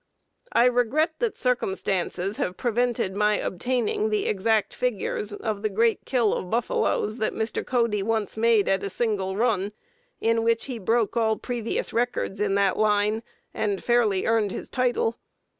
[0.51, 6.33] I regret that circumstances have prevented my obtaining the exact figures of the great kill
[6.33, 7.63] of buffaloes that Mr.
[7.63, 9.73] Cody once made in a single run,
[10.19, 13.21] in which he broke all previous records in that line,
[13.53, 15.17] and fairly earned his title.